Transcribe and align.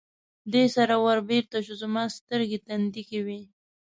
دې 0.53 0.63
سره 0.75 0.95
ور 1.03 1.19
بېرته 1.29 1.57
شو، 1.65 1.73
زما 1.81 2.03
سترګې 2.17 2.59
تندې 2.67 3.01
کې 3.09 3.19
وې. 3.25 3.41